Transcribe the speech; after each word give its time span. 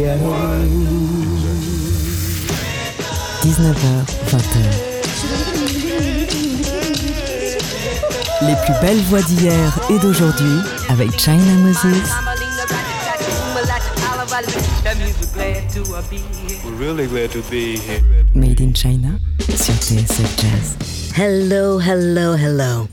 19h, 0.00 0.16
20h. 4.30 4.56
Les 8.42 8.56
plus 8.64 8.74
belles 8.80 9.02
voix 9.02 9.20
d'hier 9.20 9.78
et 9.90 9.98
d'aujourd'hui 9.98 10.60
avec 10.88 11.20
China 11.20 11.52
Moses. 11.58 11.84
Made 18.34 18.60
in 18.62 18.72
China 18.74 19.08
sur 19.54 19.74
TSF 19.74 20.36
Jazz. 20.40 20.76
Hello, 21.14 21.78
hello, 21.78 22.34
hello. 22.34 22.88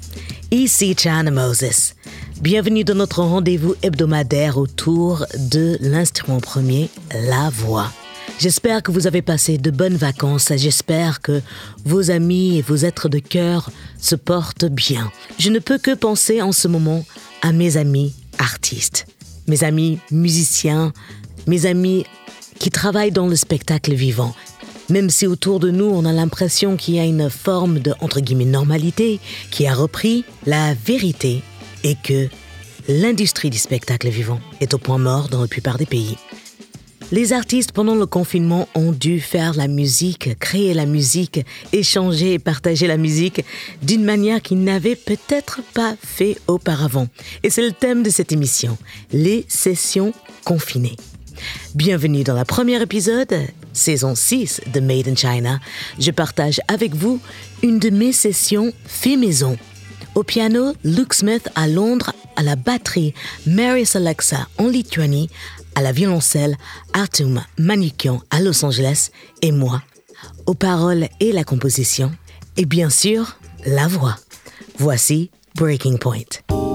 Ici 0.51 0.93
China 0.93 1.31
Moses. 1.31 1.96
Bienvenue 2.41 2.83
dans 2.83 2.93
notre 2.93 3.23
rendez-vous 3.23 3.73
hebdomadaire 3.81 4.59
autour 4.59 5.25
de 5.39 5.75
l'instrument 5.81 6.39
premier, 6.39 6.91
la 7.11 7.49
voix. 7.49 7.91
J'espère 8.37 8.83
que 8.83 8.91
vous 8.91 9.07
avez 9.07 9.23
passé 9.23 9.57
de 9.57 9.71
bonnes 9.71 9.95
vacances. 9.95 10.51
J'espère 10.55 11.21
que 11.21 11.41
vos 11.83 12.11
amis 12.11 12.59
et 12.59 12.61
vos 12.61 12.75
êtres 12.75 13.09
de 13.09 13.17
cœur 13.17 13.71
se 13.99 14.13
portent 14.15 14.65
bien. 14.65 15.11
Je 15.39 15.49
ne 15.49 15.57
peux 15.57 15.79
que 15.79 15.95
penser 15.95 16.43
en 16.43 16.51
ce 16.51 16.67
moment 16.67 17.03
à 17.41 17.51
mes 17.51 17.75
amis 17.75 18.13
artistes, 18.37 19.07
mes 19.47 19.63
amis 19.63 19.97
musiciens, 20.11 20.93
mes 21.47 21.65
amis 21.65 22.05
qui 22.59 22.69
travaillent 22.69 23.11
dans 23.11 23.27
le 23.27 23.35
spectacle 23.35 23.95
vivant. 23.95 24.35
Même 24.89 25.09
si 25.09 25.25
autour 25.25 25.59
de 25.59 25.71
nous, 25.71 25.85
on 25.85 26.05
a 26.05 26.13
l'impression 26.13 26.77
qu'il 26.77 26.95
y 26.95 26.99
a 26.99 27.05
une 27.05 27.31
forme 27.31 27.79
de, 27.79 27.95
entre 27.99 28.19
guillemets, 28.19 28.45
normalité 28.45 29.19
qui 29.49 29.65
a 29.65 29.73
repris, 29.73 30.23
la 30.45 30.75
vérité 30.75 31.41
est 31.83 32.01
que 32.01 32.27
l'industrie 32.87 33.49
du 33.49 33.57
spectacle 33.57 34.09
vivant 34.09 34.39
est 34.61 34.73
au 34.73 34.77
point 34.77 34.97
mort 34.97 35.29
dans 35.29 35.41
la 35.41 35.47
plupart 35.47 35.77
des 35.77 35.85
pays. 35.85 36.17
Les 37.11 37.31
artistes 37.31 37.71
pendant 37.71 37.95
le 37.95 38.05
confinement 38.05 38.67
ont 38.75 38.91
dû 38.91 39.21
faire 39.21 39.53
la 39.53 39.69
musique, 39.69 40.37
créer 40.39 40.73
la 40.73 40.85
musique, 40.85 41.39
échanger 41.71 42.33
et 42.33 42.39
partager 42.39 42.85
la 42.85 42.97
musique 42.97 43.45
d'une 43.81 44.03
manière 44.03 44.41
qu'ils 44.41 44.61
n'avaient 44.61 44.97
peut-être 44.97 45.61
pas 45.73 45.95
fait 46.03 46.37
auparavant. 46.47 47.07
Et 47.43 47.49
c'est 47.49 47.65
le 47.65 47.71
thème 47.71 48.03
de 48.03 48.09
cette 48.09 48.33
émission, 48.33 48.77
les 49.13 49.45
sessions 49.47 50.11
confinées. 50.43 50.97
Bienvenue 51.75 52.23
dans 52.23 52.37
le 52.37 52.43
premier 52.43 52.81
épisode, 52.81 53.33
saison 53.71 54.13
6 54.13 54.61
de 54.73 54.79
Made 54.81 55.07
in 55.07 55.15
China. 55.15 55.59
Je 55.99 56.11
partage 56.11 56.59
avec 56.67 56.93
vous 56.93 57.21
une 57.63 57.79
de 57.79 57.89
mes 57.89 58.11
sessions 58.11 58.73
fait 58.85 59.15
maison. 59.15 59.57
Au 60.17 60.23
piano, 60.23 60.73
Luke 60.83 61.13
Smith 61.13 61.47
à 61.53 61.67
Londres, 61.67 62.11
à 62.35 62.41
la 62.41 62.55
batterie, 62.55 63.13
Mary 63.45 63.83
Alexa 63.93 64.47
en 64.57 64.67
Lituanie, 64.67 65.29
à 65.75 65.83
la 65.83 65.91
violoncelle, 65.91 66.57
Artum 66.93 67.43
Manikian 67.59 68.19
à 68.31 68.41
Los 68.41 68.65
Angeles 68.65 69.11
et 69.43 69.51
moi, 69.51 69.83
aux 70.47 70.55
paroles 70.55 71.07
et 71.19 71.31
la 71.31 71.43
composition, 71.43 72.11
et 72.57 72.65
bien 72.65 72.89
sûr, 72.89 73.37
la 73.63 73.87
voix. 73.87 74.15
Voici 74.79 75.29
Breaking 75.53 75.97
Point. 75.97 76.66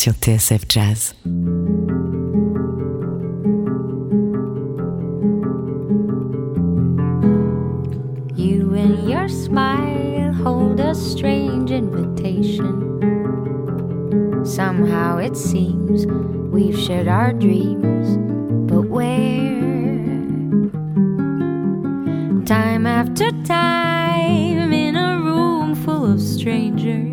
Sur 0.00 0.14
TSF 0.14 0.66
Jazz. 0.66 1.14
You 8.34 8.74
and 8.74 9.06
your 9.06 9.28
smile 9.28 10.32
hold 10.32 10.80
a 10.80 10.94
strange 10.94 11.70
invitation. 11.70 12.72
Somehow 14.42 15.18
it 15.18 15.36
seems 15.36 16.06
we've 16.50 16.78
shared 16.78 17.08
our 17.08 17.34
dreams, 17.34 18.16
but 18.72 18.88
where? 18.88 19.60
Time 22.46 22.86
after 22.86 23.30
time 23.44 24.72
in 24.72 24.96
a 24.96 25.20
room 25.20 25.74
full 25.74 26.10
of 26.10 26.22
strangers, 26.22 27.09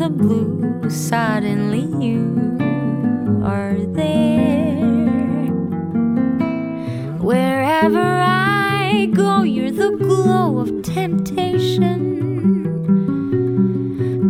the 0.00 0.08
blue, 0.08 0.88
suddenly 0.88 1.84
you 2.02 2.24
are 3.44 3.76
there. 3.92 4.80
Wherever 7.18 8.00
I 8.00 9.10
go, 9.12 9.42
you're 9.42 9.70
the 9.70 9.90
glow 9.98 10.58
of 10.58 10.82
temptation. 10.82 12.00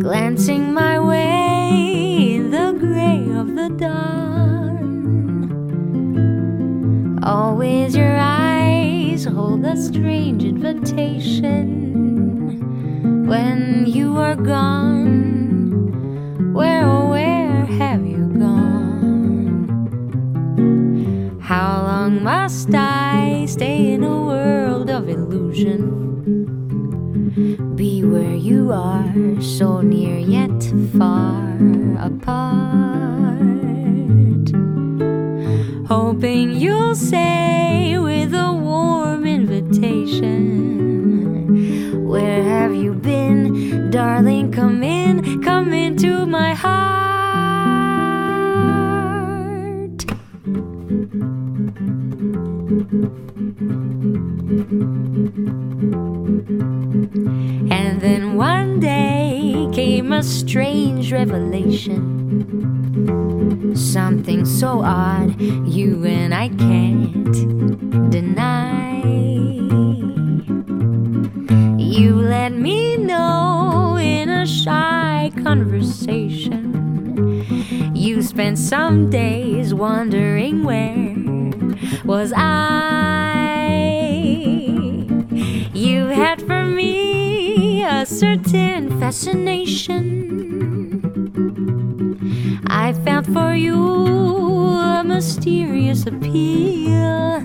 Glancing 0.00 0.74
my 0.74 0.98
way 0.98 2.40
the 2.50 2.72
gray 2.72 3.30
of 3.38 3.54
the 3.54 3.68
dawn. 3.68 4.00
Always 7.22 7.94
your 7.94 8.18
eyes 8.18 9.24
hold 9.24 9.64
a 9.64 9.76
strange 9.76 10.42
invitation. 10.42 11.68
When 13.28 13.86
you 13.86 14.16
are 14.16 14.34
gone, 14.34 14.79
must 22.50 22.74
I 22.74 23.46
stay 23.46 23.92
in 23.92 24.02
a 24.02 24.24
world 24.26 24.90
of 24.90 25.08
illusion? 25.08 25.78
Be 27.76 28.02
where 28.02 28.34
you 28.34 28.72
are, 28.72 29.40
so 29.40 29.82
near 29.82 30.18
yet 30.18 30.60
far 30.98 31.46
apart. 32.08 33.38
Hoping 35.86 36.56
you'll 36.56 36.96
say 36.96 37.96
with 37.98 38.34
a 38.34 38.52
warm 38.52 39.24
invitation, 39.24 40.34
Where 42.04 42.42
have 42.42 42.74
you 42.74 42.94
been, 42.94 43.92
darling? 43.92 44.50
Come 44.50 44.82
in, 44.82 45.40
come 45.40 45.72
into 45.72 46.26
my 46.26 46.54
heart. 46.54 46.89
A 60.20 60.22
strange 60.22 61.12
revelation. 61.14 61.96
Something 63.74 64.44
so 64.44 64.82
odd 64.82 65.40
you 65.40 66.04
and 66.04 66.34
I 66.34 66.48
can't 66.48 67.32
deny. 68.10 69.00
You 71.78 72.16
let 72.16 72.52
me 72.52 72.98
know 72.98 73.96
in 73.98 74.28
a 74.28 74.46
shy 74.46 75.32
conversation. 75.42 76.66
You 77.94 78.20
spent 78.20 78.58
some 78.58 79.08
days 79.08 79.72
wondering 79.72 80.64
where 80.64 81.16
was 82.04 82.34
I. 82.36 82.90
You 85.72 86.08
had 86.08 86.42
for 86.42 86.66
me 86.66 87.59
a 87.82 88.04
certain 88.06 88.98
fascination. 89.00 90.06
I 92.66 92.92
found 92.92 93.26
for 93.32 93.54
you 93.54 93.76
a 93.76 95.02
mysterious 95.04 96.06
appeal. 96.06 97.42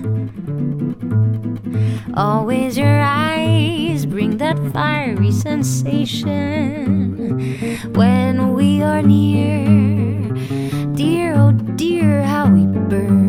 Always 2.14 2.78
your 2.78 3.00
eyes 3.00 4.06
bring 4.06 4.38
that 4.38 4.58
fiery 4.72 5.32
sensation 5.32 6.98
when 7.94 8.54
we 8.54 8.82
are 8.82 9.02
near. 9.02 10.32
Dear, 10.94 11.34
oh 11.34 11.52
dear, 11.52 12.22
how 12.22 12.48
we 12.48 12.66
burn. 12.66 13.25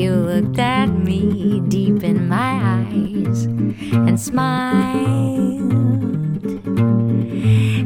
You 0.00 0.14
looked 0.14 0.58
at 0.58 0.86
me 0.88 1.60
deep 1.68 2.02
in 2.02 2.26
my 2.26 2.58
eyes 2.88 3.44
and 3.44 4.18
smiled. 4.18 5.60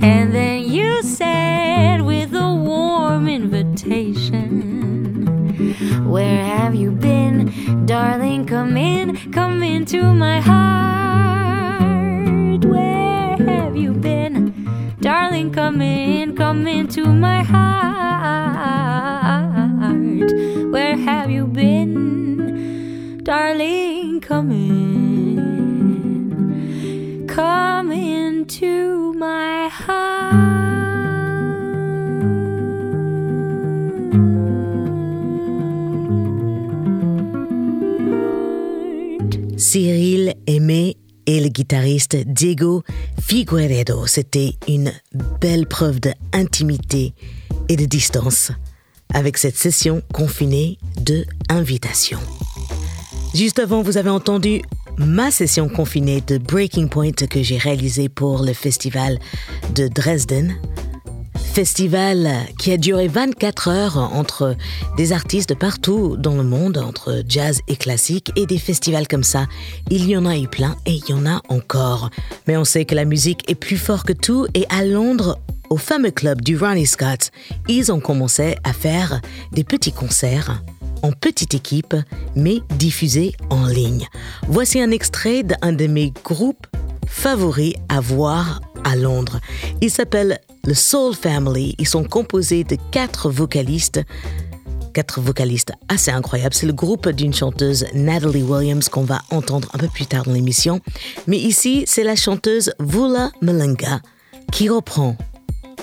And 0.00 0.32
then 0.32 0.62
you 0.70 1.02
said 1.02 2.02
with 2.02 2.32
a 2.32 2.54
warm 2.54 3.26
invitation, 3.26 4.46
Where 6.08 6.44
have 6.44 6.76
you 6.76 6.92
been, 6.92 7.84
darling? 7.84 8.46
Come 8.46 8.76
in, 8.76 9.32
come 9.32 9.64
into 9.64 10.14
my 10.14 10.38
heart. 10.40 11.84
Where 12.64 13.36
have 13.38 13.74
you 13.76 13.92
been, 13.92 14.96
darling? 15.00 15.50
Come 15.52 15.82
in, 15.82 16.36
come 16.36 16.68
into 16.68 17.06
my 17.06 17.42
heart. 17.42 17.64
Darling? 23.24 24.20
Come 24.20 24.52
in, 24.52 25.26
come 27.26 27.90
into 27.90 29.14
my 29.14 29.68
heart. 29.68 30.34
Cyril 39.56 40.34
Aimé 40.46 40.96
et 41.26 41.40
le 41.40 41.48
guitariste 41.48 42.16
Diego 42.26 42.84
Figueredo. 43.20 44.06
C'était 44.06 44.54
une 44.68 44.92
belle 45.40 45.66
preuve 45.66 45.98
d'intimité 46.00 47.14
et 47.68 47.76
de 47.76 47.86
distance 47.86 48.52
avec 49.12 49.38
cette 49.38 49.56
session 49.56 50.02
confinée 50.12 50.78
de 51.00 51.24
invitation. 51.48 52.18
Juste 53.34 53.58
avant, 53.58 53.82
vous 53.82 53.96
avez 53.96 54.10
entendu 54.10 54.62
ma 54.96 55.32
session 55.32 55.68
confinée 55.68 56.20
de 56.20 56.38
Breaking 56.38 56.86
Point 56.86 57.10
que 57.10 57.42
j'ai 57.42 57.58
réalisée 57.58 58.08
pour 58.08 58.44
le 58.44 58.52
festival 58.52 59.18
de 59.74 59.88
Dresden. 59.88 60.54
Festival 61.52 62.30
qui 62.60 62.70
a 62.70 62.76
duré 62.76 63.08
24 63.08 63.68
heures 63.68 63.96
entre 63.98 64.56
des 64.96 65.12
artistes 65.12 65.48
de 65.48 65.54
partout 65.54 66.16
dans 66.16 66.36
le 66.36 66.44
monde, 66.44 66.78
entre 66.78 67.24
jazz 67.28 67.60
et 67.66 67.74
classique, 67.74 68.30
et 68.36 68.46
des 68.46 68.58
festivals 68.58 69.08
comme 69.08 69.24
ça. 69.24 69.46
Il 69.90 70.08
y 70.08 70.16
en 70.16 70.26
a 70.26 70.38
eu 70.38 70.46
plein 70.46 70.76
et 70.86 70.92
il 70.92 71.02
y 71.08 71.12
en 71.12 71.26
a 71.26 71.42
encore. 71.48 72.10
Mais 72.46 72.56
on 72.56 72.64
sait 72.64 72.84
que 72.84 72.94
la 72.94 73.04
musique 73.04 73.50
est 73.50 73.56
plus 73.56 73.78
fort 73.78 74.04
que 74.04 74.12
tout 74.12 74.46
et 74.54 74.66
à 74.68 74.84
Londres, 74.84 75.40
au 75.70 75.76
fameux 75.76 76.12
club 76.12 76.40
du 76.40 76.56
Ronnie 76.56 76.86
Scott, 76.86 77.32
ils 77.68 77.90
ont 77.90 78.00
commencé 78.00 78.54
à 78.62 78.72
faire 78.72 79.20
des 79.50 79.64
petits 79.64 79.92
concerts 79.92 80.62
en 81.04 81.12
petite 81.12 81.52
équipe, 81.52 81.94
mais 82.34 82.60
diffusés 82.78 83.34
en 83.50 83.66
ligne. 83.66 84.08
Voici 84.48 84.80
un 84.80 84.90
extrait 84.90 85.42
d'un 85.42 85.72
de 85.72 85.86
mes 85.86 86.14
groupes 86.24 86.66
favoris 87.06 87.74
à 87.90 88.00
voir 88.00 88.62
à 88.84 88.96
Londres. 88.96 89.38
Il 89.82 89.90
s'appelle 89.90 90.38
le 90.64 90.72
Soul 90.72 91.14
Family. 91.14 91.74
Ils 91.78 91.86
sont 91.86 92.04
composés 92.04 92.64
de 92.64 92.78
quatre 92.90 93.30
vocalistes. 93.30 94.00
Quatre 94.94 95.20
vocalistes 95.20 95.72
assez 95.88 96.10
incroyables. 96.10 96.54
C'est 96.54 96.66
le 96.66 96.72
groupe 96.72 97.10
d'une 97.10 97.34
chanteuse, 97.34 97.84
Natalie 97.92 98.42
Williams, 98.42 98.88
qu'on 98.88 99.04
va 99.04 99.20
entendre 99.30 99.68
un 99.74 99.78
peu 99.78 99.88
plus 99.88 100.06
tard 100.06 100.24
dans 100.24 100.32
l'émission. 100.32 100.80
Mais 101.26 101.36
ici, 101.36 101.84
c'est 101.86 102.04
la 102.04 102.16
chanteuse 102.16 102.72
Vula 102.80 103.30
Malenga 103.42 104.00
qui 104.52 104.70
reprend 104.70 105.16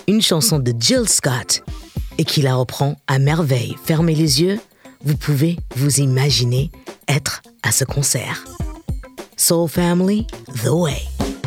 une 0.07 0.21
chanson 0.21 0.57
de 0.57 0.73
Jill 0.79 1.07
Scott 1.07 1.63
et 2.17 2.23
qui 2.23 2.41
la 2.41 2.55
reprend 2.55 2.95
à 3.05 3.19
merveille. 3.19 3.75
Fermez 3.83 4.15
les 4.15 4.41
yeux, 4.41 4.59
vous 5.03 5.17
pouvez 5.17 5.57
vous 5.75 5.99
imaginer 5.99 6.71
être 7.07 7.41
à 7.63 7.71
ce 7.71 7.83
concert. 7.83 8.43
Soul 9.37 9.67
Family, 9.67 10.27
The 10.63 10.69
Way. 10.69 11.40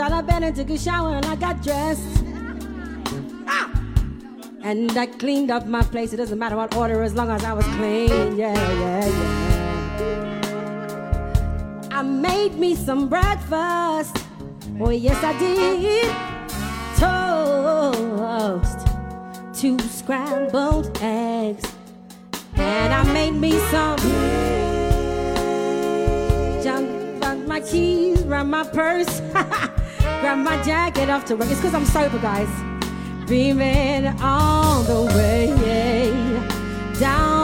Of 0.00 0.26
bed 0.26 0.42
and 0.42 0.54
took 0.54 0.70
a 0.70 0.78
shower 0.78 1.14
and 1.14 1.26
I 1.26 1.36
got 1.36 1.62
dressed. 1.62 2.24
And 4.62 4.96
I 4.98 5.06
cleaned 5.06 5.50
up 5.50 5.66
my 5.66 5.82
place. 5.82 6.12
It 6.12 6.18
doesn't 6.18 6.38
matter 6.38 6.56
what 6.56 6.76
order 6.76 7.02
as 7.02 7.14
long 7.14 7.30
as 7.30 7.42
I 7.44 7.52
was 7.52 7.64
clean. 7.66 8.36
Yeah, 8.36 8.52
yeah, 8.54 9.06
yeah. 9.06 9.38
I 11.90 12.02
made 12.02 12.54
me 12.58 12.74
some 12.74 13.08
breakfast. 13.08 14.16
Oh, 14.80 14.90
yes, 14.90 15.22
I 15.24 15.32
did. 15.38 16.10
Toast, 16.98 18.86
two 19.60 19.78
scrambled 19.80 20.96
eggs. 21.00 21.64
And 22.54 22.92
I 22.92 23.02
made 23.12 23.34
me 23.34 23.58
some. 23.70 23.98
Jumped 26.62 27.24
on 27.24 27.46
my 27.48 27.60
keys, 27.60 28.22
ran 28.24 28.50
my 28.50 28.64
purse, 28.64 29.20
grabbed 30.28 30.44
my 30.44 30.62
jacket 30.62 31.08
off 31.08 31.24
to 31.24 31.34
work. 31.34 31.48
It's 31.48 31.58
because 31.58 31.72
I'm 31.72 31.86
sober, 31.86 32.18
guys. 32.18 32.50
Beaming 33.26 34.08
all 34.20 34.82
the 34.82 35.06
way 35.16 35.46
down 37.00 37.37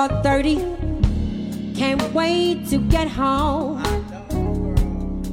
For 0.00 0.08
30, 0.22 0.56
can't 1.76 2.02
wait 2.14 2.66
to 2.70 2.78
get 2.78 3.06
home. 3.06 3.82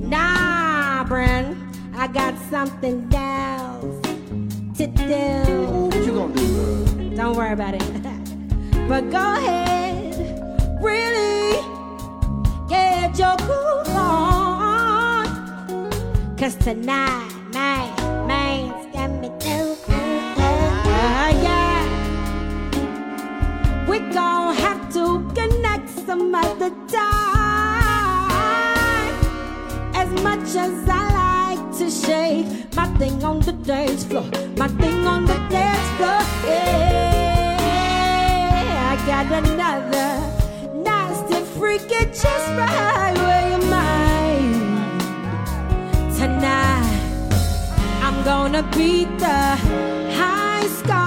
Nah, 0.01 1.05
Brent, 1.05 1.57
I 1.95 2.07
got 2.07 2.37
something 2.49 3.07
else 3.15 4.01
to 4.77 4.87
do. 4.87 5.87
What 5.87 6.05
you 6.05 6.11
gonna 6.11 6.35
do, 6.35 6.47
girl? 6.53 7.15
Don't 7.15 7.37
worry 7.37 7.53
about 7.53 7.75
it. 7.75 7.83
but 8.89 9.09
go 9.09 9.35
ahead, 9.37 10.83
really 10.83 11.61
get 12.67 13.17
your 13.17 13.37
groove 13.37 13.95
on. 13.95 15.27
Cause 16.37 16.55
tonight, 16.57 17.26
other 26.67 26.87
time. 26.87 28.27
As 29.93 30.09
much 30.23 30.55
as 30.55 30.89
I 30.89 31.03
like 31.23 31.77
to 31.77 31.89
shake 31.89 32.47
my 32.75 32.87
thing 32.97 33.23
on 33.23 33.39
the 33.39 33.53
dance 33.53 34.03
floor, 34.03 34.29
my 34.57 34.67
thing 34.67 35.07
on 35.07 35.25
the 35.25 35.37
dance 35.49 35.89
floor. 35.97 36.21
Yeah, 36.45 37.63
I 38.91 38.95
got 39.05 39.31
another 39.43 40.09
nasty 40.83 41.41
freak 41.57 41.89
it 41.89 42.13
just 42.13 42.47
right 42.61 43.15
where 43.15 43.49
you 43.51 43.59
mind. 43.69 45.01
Tonight, 46.15 46.99
I'm 48.01 48.23
gonna 48.23 48.63
beat 48.75 49.19
the 49.19 49.55
high 50.15 50.67
sky. 50.67 51.06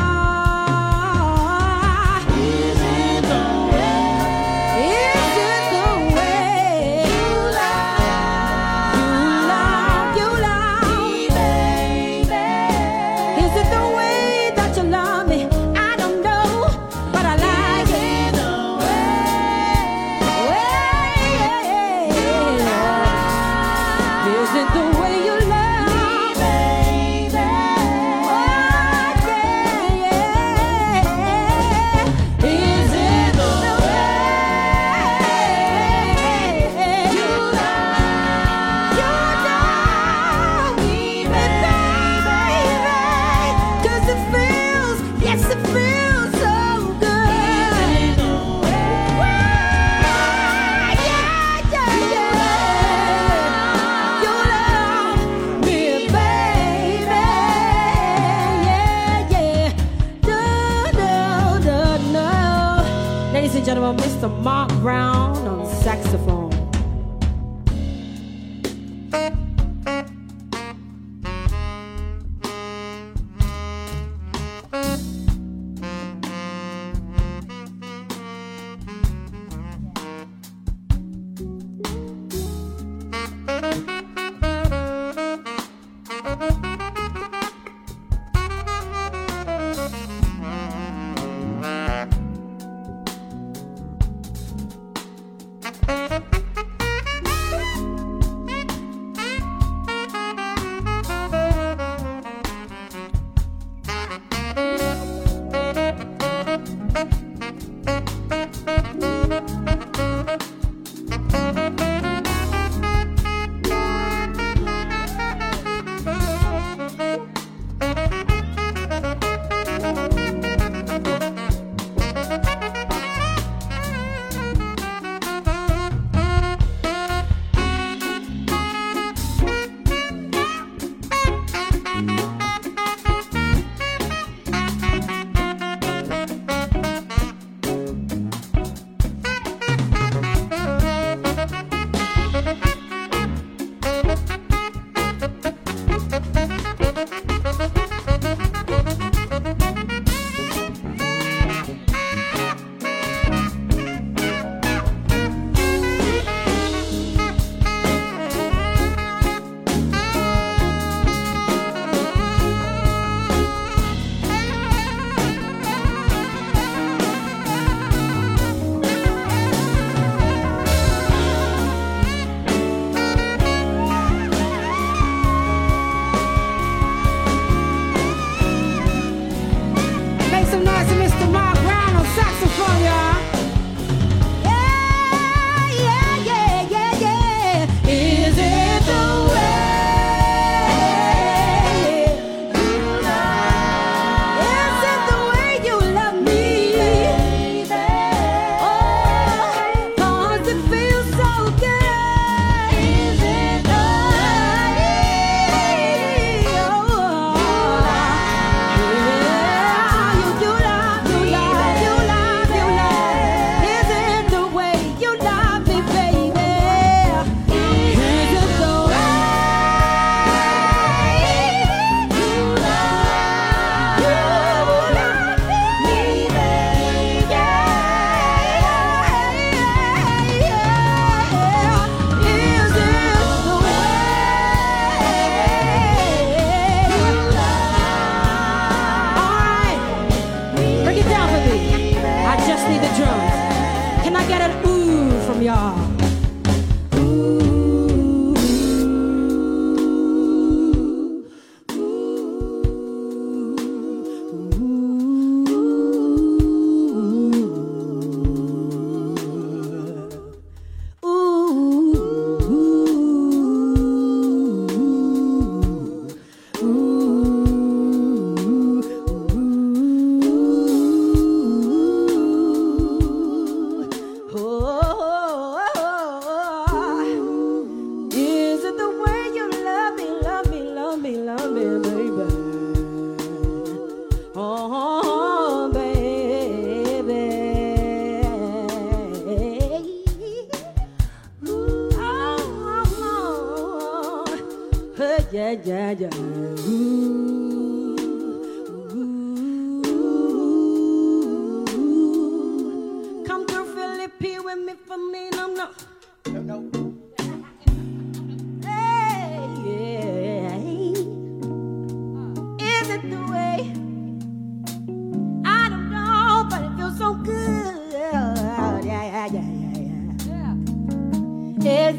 Mr. 64.21 64.43
Mark 64.43 64.69
Brown 64.83 65.35
on 65.49 65.65
saxophone. 65.65 66.30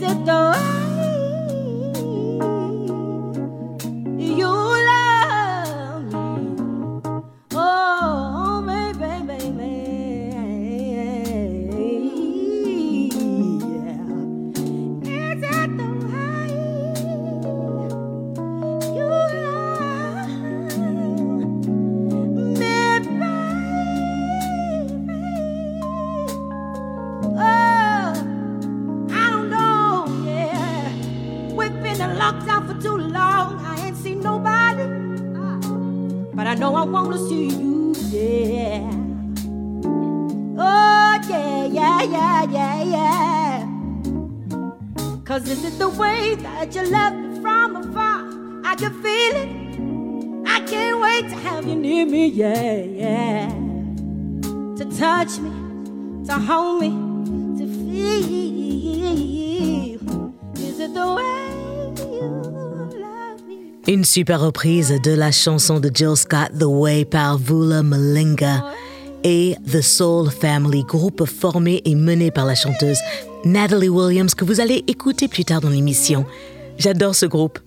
the 0.01 0.15
door. 0.25 0.80
Super 64.11 64.41
reprise 64.41 64.93
de 65.01 65.11
la 65.11 65.31
chanson 65.31 65.79
de 65.79 65.89
Jill 65.93 66.17
Scott 66.17 66.49
The 66.59 66.65
Way 66.65 67.05
par 67.05 67.37
Vula 67.37 67.81
Malinga 67.81 68.61
et 69.23 69.55
The 69.65 69.79
Soul 69.79 70.29
Family, 70.29 70.83
groupe 70.83 71.25
formé 71.25 71.81
et 71.85 71.95
mené 71.95 72.29
par 72.29 72.45
la 72.45 72.53
chanteuse 72.53 72.97
Natalie 73.45 73.87
Williams 73.87 74.35
que 74.35 74.43
vous 74.43 74.59
allez 74.59 74.83
écouter 74.87 75.29
plus 75.29 75.45
tard 75.45 75.61
dans 75.61 75.69
l'émission. 75.69 76.25
J'adore 76.77 77.15
ce 77.15 77.25
groupe. 77.25 77.57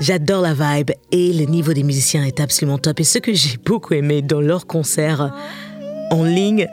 J'adore 0.00 0.42
la 0.42 0.54
vibe 0.54 0.90
et 1.12 1.32
le 1.32 1.44
niveau 1.44 1.72
des 1.72 1.84
musiciens 1.84 2.24
est 2.24 2.40
absolument 2.40 2.78
top. 2.78 2.98
Et 2.98 3.04
ce 3.04 3.20
que 3.20 3.32
j'ai 3.32 3.56
beaucoup 3.64 3.94
aimé 3.94 4.20
dans 4.20 4.40
leurs 4.40 4.66
concerts 4.66 5.32
en 6.10 6.24
ligne, 6.24 6.66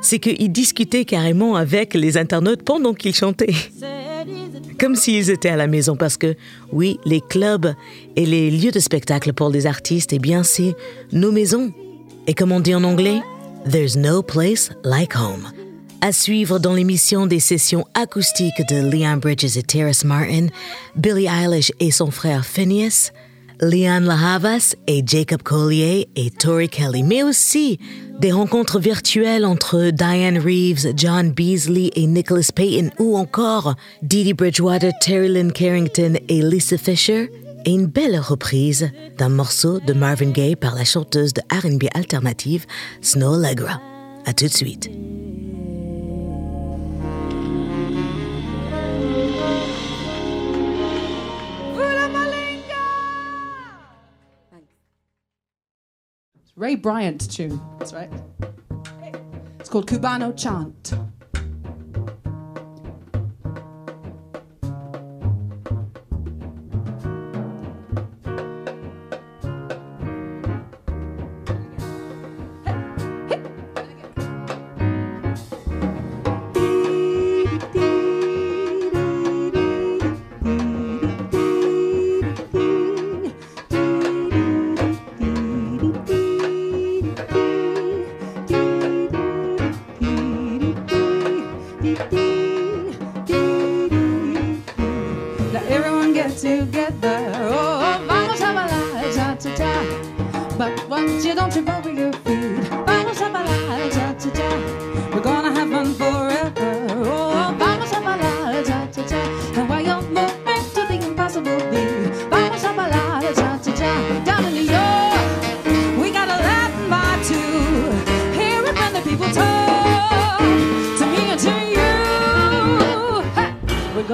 c'est 0.00 0.18
qu'ils 0.18 0.50
discutaient 0.50 1.04
carrément 1.04 1.56
avec 1.56 1.92
les 1.92 2.16
internautes 2.16 2.62
pendant 2.62 2.94
qu'ils 2.94 3.14
chantaient. 3.14 3.54
Comme 4.78 4.96
s'ils 4.96 5.30
étaient 5.30 5.50
à 5.50 5.56
la 5.56 5.66
maison 5.66 5.96
parce 5.96 6.16
que, 6.16 6.34
oui, 6.72 6.98
les 7.04 7.20
clubs 7.20 7.74
et 8.16 8.24
les 8.24 8.50
lieux 8.50 8.70
de 8.70 8.80
spectacle 8.80 9.32
pour 9.32 9.50
les 9.50 9.66
artistes, 9.66 10.12
eh 10.12 10.18
bien, 10.18 10.42
c'est 10.42 10.74
nos 11.12 11.32
maisons. 11.32 11.72
Et 12.26 12.34
comme 12.34 12.52
on 12.52 12.60
dit 12.60 12.74
en 12.74 12.84
anglais, 12.84 13.20
There's 13.70 13.94
no 13.96 14.22
place 14.22 14.70
like 14.84 15.14
home. 15.14 15.50
À 16.00 16.12
suivre 16.12 16.58
dans 16.58 16.72
l'émission 16.72 17.26
des 17.26 17.40
sessions 17.40 17.84
acoustiques 17.92 18.66
de 18.70 18.76
Leon 18.90 19.18
Bridges 19.18 19.58
et 19.58 19.62
Terrace 19.62 20.02
Martin, 20.02 20.46
Billie 20.96 21.26
Eilish 21.26 21.72
et 21.78 21.90
son 21.90 22.10
frère 22.10 22.46
Phineas, 22.46 23.12
Leon 23.60 24.00
Lahavas 24.00 24.74
et 24.86 25.02
Jacob 25.06 25.42
Collier 25.42 26.08
et 26.16 26.30
Tori 26.30 26.68
Kelly, 26.68 27.02
mais 27.02 27.22
aussi 27.22 27.78
des 28.18 28.32
rencontres 28.32 28.80
virtuelles 28.80 29.44
entre 29.44 29.90
Diane 29.90 30.38
Reeves, 30.38 30.92
John 30.96 31.30
Beasley 31.30 31.90
et 31.94 32.06
Nicholas 32.06 32.50
Payton, 32.54 32.90
ou 32.98 33.16
encore 33.16 33.74
Dee 34.02 34.32
Bridgewater, 34.32 34.92
Terry 35.00 35.28
Lynn 35.28 35.52
Carrington 35.52 36.14
et 36.28 36.42
Lisa 36.42 36.78
Fisher, 36.78 37.30
et 37.66 37.70
une 37.70 37.86
belle 37.86 38.18
reprise 38.18 38.90
d'un 39.18 39.28
morceau 39.28 39.80
de 39.80 39.92
Marvin 39.92 40.30
Gaye 40.30 40.56
par 40.56 40.74
la 40.74 40.84
chanteuse 40.84 41.34
de 41.34 41.42
R&B 41.52 41.84
alternative 41.94 42.64
Snow 43.02 43.34
Allegra. 43.34 43.80
À 44.24 44.32
tout 44.32 44.46
de 44.46 44.52
suite. 44.52 44.90
Ray 56.60 56.74
Bryant 56.74 57.30
tune. 57.30 57.58
That's 57.78 57.94
right. 57.94 58.12
It's 59.58 59.70
called 59.70 59.86
Cubano 59.86 60.36
Chant. 60.36 60.92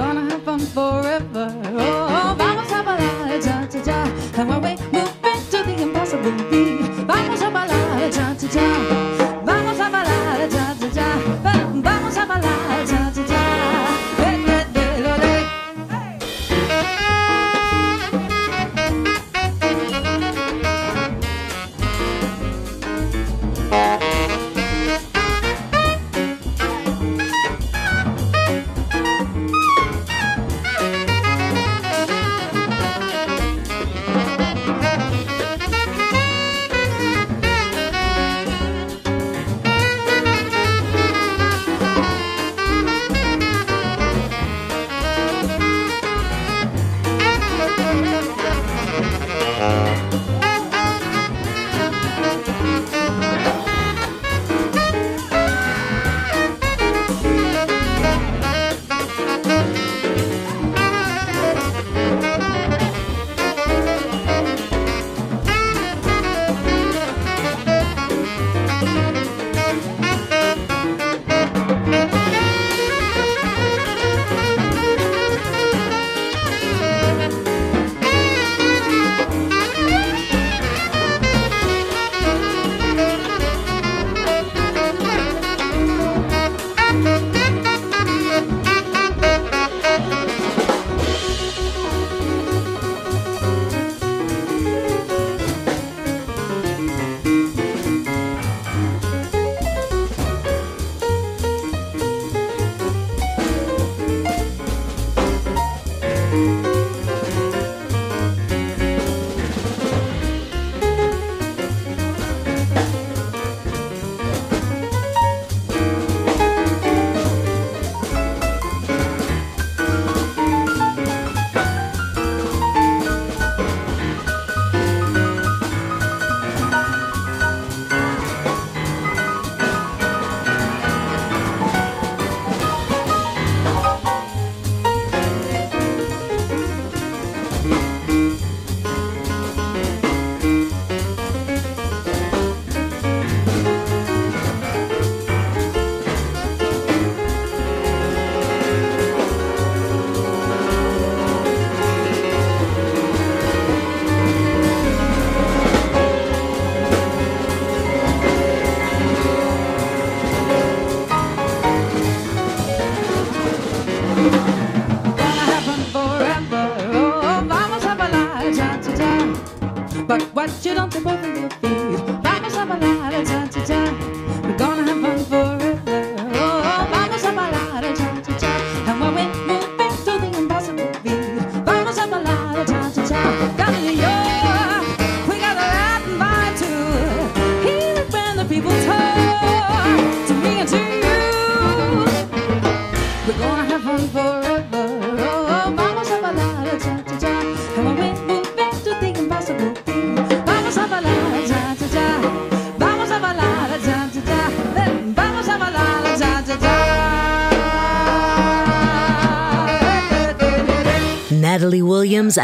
gonna 0.07 0.29
have 0.31 0.43
fun 0.43 0.59
forever. 0.59 1.47
Oh, 1.75 2.35
vamos 2.37 2.71
a 2.71 2.81
bailar, 2.83 3.41
cha 3.41 3.67
cha 3.67 3.81
cha, 3.83 4.05
have 4.37 4.49
our 4.49 4.61
way. 4.61 4.86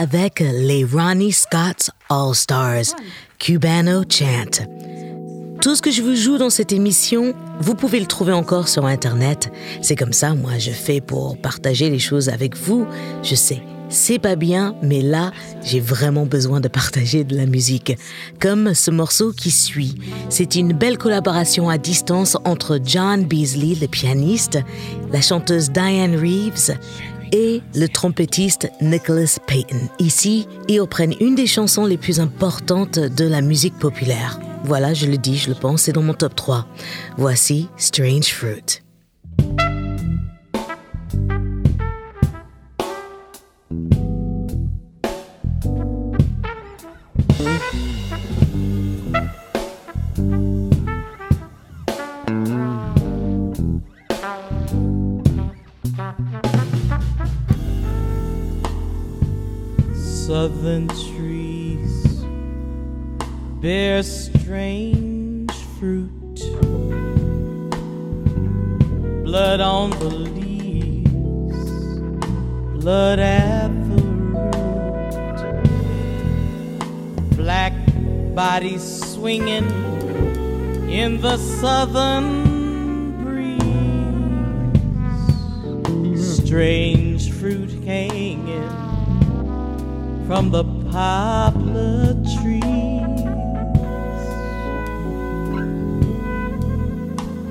Avec 0.03 0.41
les 0.41 0.83
Ronnie 0.83 1.31
Scott's 1.31 1.89
All 2.09 2.35
Stars, 2.35 2.93
Cubano 3.39 4.03
Chant. 4.09 4.65
Tout 5.61 5.75
ce 5.77 5.81
que 5.81 5.91
je 5.91 6.01
vous 6.01 6.13
joue 6.13 6.37
dans 6.37 6.49
cette 6.49 6.73
émission, 6.73 7.33
vous 7.61 7.73
pouvez 7.73 8.01
le 8.01 8.05
trouver 8.05 8.33
encore 8.33 8.67
sur 8.67 8.85
Internet. 8.85 9.49
C'est 9.81 9.95
comme 9.95 10.11
ça, 10.11 10.33
moi, 10.33 10.57
je 10.57 10.71
fais 10.71 10.99
pour 10.99 11.37
partager 11.37 11.89
les 11.89 11.99
choses 11.99 12.27
avec 12.27 12.57
vous. 12.57 12.85
Je 13.23 13.35
sais, 13.35 13.61
c'est 13.87 14.19
pas 14.19 14.35
bien, 14.35 14.75
mais 14.81 15.01
là, 15.01 15.31
j'ai 15.63 15.79
vraiment 15.79 16.25
besoin 16.25 16.59
de 16.59 16.67
partager 16.67 17.23
de 17.23 17.37
la 17.37 17.45
musique. 17.45 17.95
Comme 18.41 18.73
ce 18.73 18.91
morceau 18.91 19.31
qui 19.31 19.51
suit. 19.51 19.95
C'est 20.27 20.55
une 20.55 20.73
belle 20.73 20.97
collaboration 20.97 21.69
à 21.69 21.77
distance 21.77 22.35
entre 22.43 22.77
John 22.83 23.23
Beasley, 23.23 23.77
le 23.79 23.87
pianiste, 23.87 24.59
la 25.13 25.21
chanteuse 25.21 25.69
Diane 25.69 26.17
Reeves 26.17 26.75
et 27.33 27.61
le 27.75 27.87
trompettiste 27.87 28.71
Nicholas 28.79 29.39
Payton. 29.45 29.89
Ici, 29.99 30.47
ils 30.69 30.79
reprennent 30.79 31.15
une 31.19 31.35
des 31.35 31.47
chansons 31.47 31.85
les 31.85 31.97
plus 31.97 32.21
importantes 32.21 32.99
de 32.99 33.27
la 33.27 33.41
musique 33.41 33.77
populaire. 33.77 34.39
Voilà, 34.63 34.93
je 34.93 35.07
le 35.07 35.17
dis, 35.17 35.37
je 35.37 35.49
le 35.49 35.55
pense, 35.55 35.81
c'est 35.81 35.91
dans 35.91 36.03
mon 36.03 36.13
top 36.13 36.35
3. 36.35 36.65
Voici 37.17 37.67
Strange 37.75 38.27
Fruit. 38.27 38.82
Southern 60.43 60.87
trees 60.89 62.25
bear 63.61 64.03
strange 64.03 65.53
fruit. 65.79 66.35
Blood 69.23 69.61
on 69.61 69.91
the 69.91 70.09
leaves, 70.09 71.69
blood 72.73 73.19
at 73.19 73.69
the 73.87 74.03
root. 74.33 75.37
Black 77.37 77.71
bodies 78.35 78.83
swinging 79.13 79.71
in 80.89 81.21
the 81.21 81.37
southern 81.37 82.43
breeze. 83.23 83.61
Strange 86.35 87.31
fruit 87.31 87.71
hanging 87.85 88.82
from 90.27 90.51
the 90.51 90.63
poplar 90.89 92.13
trees. 92.37 92.61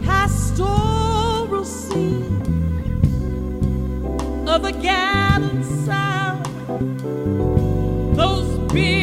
Pastoral 0.05 1.65
scene 1.65 2.41
of 4.49 4.63
the 4.63 4.73
gallant 4.73 5.65
South. 5.65 6.47
Those 8.17 8.73
big 8.73 9.02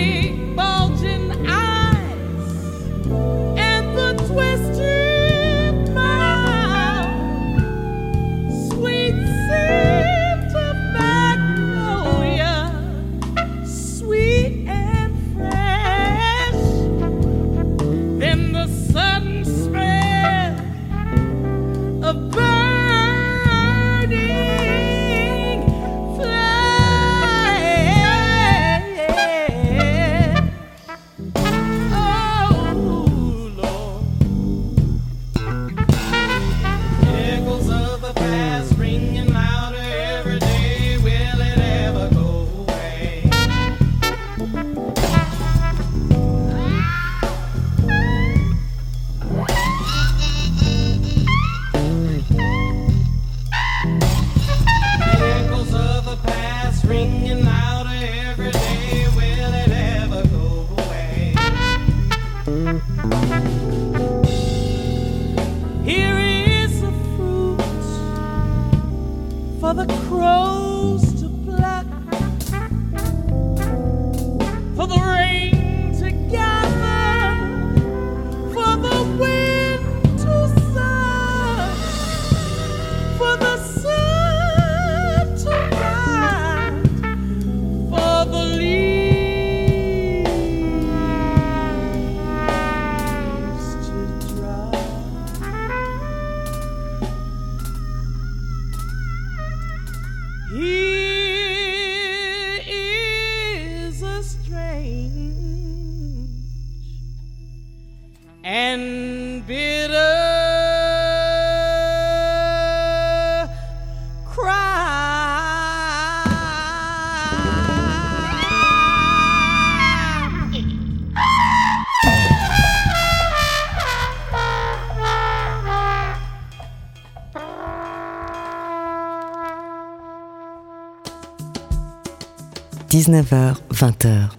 19h, 132.99 133.55
20h. 133.71 134.29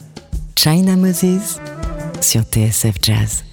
China 0.54 0.94
Moses 0.94 1.58
sur 2.20 2.42
TSF 2.42 2.96
Jazz. 3.00 3.49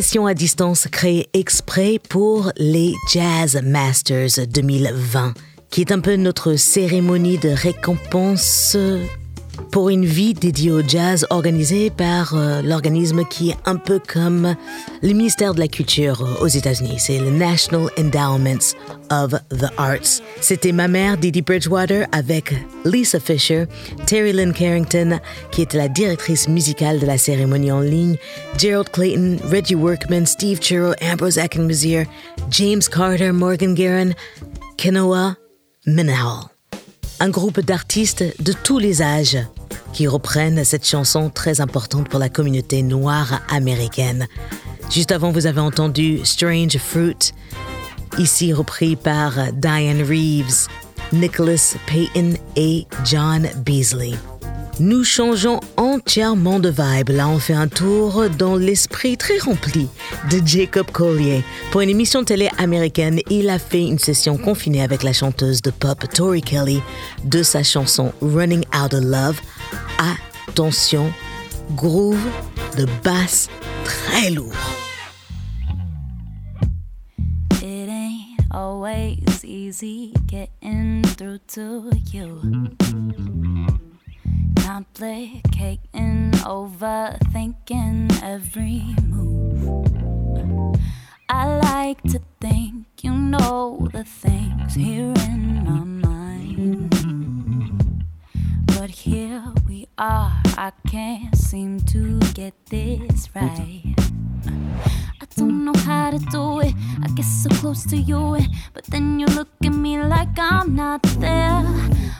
Session 0.00 0.26
à 0.26 0.32
distance 0.32 0.88
créée 0.90 1.28
exprès 1.34 1.98
pour 2.08 2.52
les 2.56 2.94
Jazz 3.12 3.60
Masters 3.62 4.46
2020, 4.48 5.34
qui 5.68 5.82
est 5.82 5.92
un 5.92 6.00
peu 6.00 6.16
notre 6.16 6.54
cérémonie 6.56 7.36
de 7.36 7.50
récompense 7.50 8.78
pour 9.70 9.88
une 9.88 10.04
vie 10.04 10.34
dédiée 10.34 10.70
au 10.70 10.82
jazz 10.86 11.26
organisée 11.30 11.90
par 11.90 12.34
euh, 12.34 12.62
l'organisme 12.62 13.24
qui 13.24 13.50
est 13.50 13.56
un 13.64 13.76
peu 13.76 14.00
comme 14.00 14.54
le 15.02 15.08
ministère 15.12 15.54
de 15.54 15.60
la 15.60 15.68
Culture 15.68 16.38
aux 16.40 16.46
États-Unis. 16.46 16.96
C'est 16.98 17.18
le 17.18 17.30
National 17.30 17.88
Endowments 17.98 18.74
of 19.10 19.32
the 19.50 19.70
Arts. 19.76 20.20
C'était 20.40 20.72
ma 20.72 20.88
mère, 20.88 21.16
Didi 21.16 21.42
Bridgewater, 21.42 22.06
avec 22.12 22.54
Lisa 22.84 23.20
Fisher, 23.20 23.66
Terry 24.06 24.32
Lynn 24.32 24.52
Carrington, 24.52 25.20
qui 25.50 25.62
était 25.62 25.78
la 25.78 25.88
directrice 25.88 26.48
musicale 26.48 26.98
de 26.98 27.06
la 27.06 27.18
cérémonie 27.18 27.72
en 27.72 27.80
ligne, 27.80 28.16
Gerald 28.58 28.90
Clayton, 28.90 29.38
Reggie 29.50 29.74
Workman, 29.74 30.26
Steve 30.26 30.60
Churro, 30.60 30.92
Ambrose 31.02 31.38
Ackenmusier, 31.38 32.06
James 32.50 32.82
Carter, 32.90 33.32
Morgan 33.32 33.74
Guerin, 33.74 34.10
Kenoa 34.76 35.36
Minahal 35.86 36.50
un 37.20 37.28
groupe 37.28 37.60
d'artistes 37.60 38.24
de 38.42 38.52
tous 38.52 38.78
les 38.78 39.02
âges 39.02 39.38
qui 39.92 40.06
reprennent 40.06 40.64
cette 40.64 40.86
chanson 40.86 41.30
très 41.30 41.60
importante 41.60 42.08
pour 42.08 42.18
la 42.18 42.28
communauté 42.28 42.82
noire 42.82 43.40
américaine. 43.50 44.26
Juste 44.90 45.12
avant, 45.12 45.30
vous 45.30 45.46
avez 45.46 45.60
entendu 45.60 46.20
Strange 46.24 46.76
Fruit, 46.78 47.32
ici 48.18 48.52
repris 48.52 48.96
par 48.96 49.52
Diane 49.52 50.02
Reeves, 50.02 50.66
Nicholas 51.12 51.76
Payton 51.86 52.34
et 52.56 52.86
John 53.04 53.48
Beasley. 53.64 54.14
Nous 54.80 55.04
changeons 55.04 55.60
entièrement 55.76 56.58
de 56.58 56.70
vibe. 56.70 57.10
Là, 57.10 57.28
on 57.28 57.38
fait 57.38 57.52
un 57.52 57.68
tour 57.68 58.24
dans 58.38 58.56
l'esprit 58.56 59.18
très 59.18 59.36
rempli 59.36 59.88
de 60.30 60.40
Jacob 60.42 60.90
Collier. 60.90 61.44
Pour 61.70 61.82
une 61.82 61.90
émission 61.90 62.24
télé 62.24 62.48
américaine, 62.56 63.20
il 63.28 63.50
a 63.50 63.58
fait 63.58 63.82
une 63.82 63.98
session 63.98 64.38
confinée 64.38 64.82
avec 64.82 65.02
la 65.02 65.12
chanteuse 65.12 65.60
de 65.60 65.70
pop 65.70 66.06
Tori 66.14 66.40
Kelly 66.40 66.80
de 67.24 67.42
sa 67.42 67.62
chanson 67.62 68.14
Running 68.22 68.64
Out 68.74 68.94
of 68.94 69.04
Love. 69.04 69.40
Attention, 70.50 71.12
groove 71.76 72.18
de 72.76 72.84
basse 73.04 73.48
très 73.84 74.30
lourd. 74.30 74.52
It 77.62 77.88
ain't 77.88 78.40
always 78.50 79.44
easy 79.44 80.12
getting 80.26 81.04
through 81.16 81.38
to 81.54 81.92
you. 82.10 82.40
Complicating, 84.56 86.32
overthinking 86.42 88.10
every 88.20 88.82
move. 89.06 89.86
I 91.28 91.46
like 91.58 92.02
to 92.10 92.20
think 92.40 92.86
you 93.02 93.12
know 93.12 93.88
the 93.92 94.02
things 94.02 94.74
here 94.74 95.14
in 95.28 95.62
my 95.64 95.84
mind. 95.84 96.09
But 98.80 99.04
here 99.04 99.44
we 99.68 99.88
are, 99.98 100.40
I 100.56 100.72
can't 100.88 101.36
seem 101.36 101.80
to 101.92 102.18
get 102.32 102.54
this 102.70 103.28
right. 103.34 103.82
I 105.20 105.26
don't 105.36 105.66
know 105.66 105.78
how 105.84 106.12
to 106.12 106.18
do 106.18 106.60
it. 106.60 106.72
I 107.02 107.08
get 107.08 107.26
so 107.26 107.50
close 107.60 107.84
to 107.90 107.98
you, 107.98 108.36
eh, 108.36 108.46
but 108.72 108.84
then 108.86 109.20
you 109.20 109.26
look 109.26 109.48
at 109.62 109.74
me 109.74 110.02
like 110.02 110.38
I'm 110.38 110.74
not 110.76 111.02
there. 111.20 111.62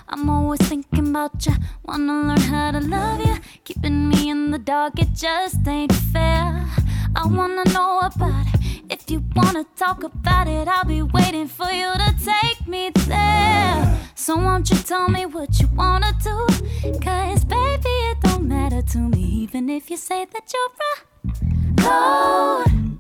I'm 0.07 0.29
always 0.29 0.61
thinking 0.61 1.09
about 1.09 1.47
you, 1.47 1.55
wanna 1.83 2.29
learn 2.29 2.41
how 2.41 2.73
to 2.73 2.81
love 2.81 3.25
you. 3.25 3.37
Keeping 3.65 4.11
me 4.11 4.29
in 4.29 4.51
the 4.51 4.59
dark, 4.59 4.99
it 4.99 5.15
just 5.15 5.67
ain't 5.67 5.95
fair. 6.13 6.67
I 7.17 7.27
wanna 7.27 7.65
know 7.73 8.01
about 8.01 8.47
it. 8.55 8.83
If 8.89 9.11
you 9.11 9.25
wanna 9.35 9.65
talk 9.77 10.03
about 10.03 10.49
it, 10.49 10.69
I'll 10.69 10.85
be 10.85 11.03
waiting 11.03 11.49
for 11.49 11.71
you 11.71 11.93
to 11.93 12.15
take 12.25 12.67
me 12.67 12.91
there. 13.07 13.99
So 14.15 14.37
won't 14.37 14.71
you 14.71 14.77
tell 14.77 15.09
me 15.09 15.27
what 15.27 15.59
you 15.61 15.69
wanna 15.75 16.13
do? 16.23 16.47
Cause 17.01 17.45
baby, 17.45 17.95
it 18.11 18.21
don't 18.21 18.47
matter 18.49 18.83
to 18.83 18.99
me, 18.99 19.23
even 19.43 19.69
if 19.69 19.91
you 19.91 19.97
say 19.97 20.27
that 20.33 20.53
you're 20.53 20.73
right. 20.81 21.05
Cold, 21.81 22.99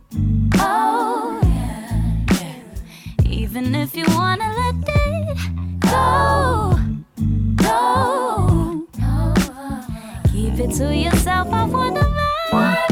oh 0.58 1.40
yeah. 1.44 3.30
Even 3.30 3.74
if 3.74 3.96
you 3.96 4.04
wanna 4.08 4.52
let 4.60 4.74
it 4.88 5.38
go, 5.80 6.78
go, 7.56 8.86
keep 10.32 10.58
it 10.58 10.72
to 10.76 10.94
yourself. 10.94 11.48
I 11.52 11.64
wanna 11.64 12.08
make 12.08 12.89